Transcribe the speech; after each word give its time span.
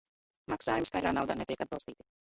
Maks?jumi 0.53 0.89
skaidr? 0.91 1.11
naud? 1.19 1.37
netiek 1.43 1.65
atbalst?ti. 1.69 2.01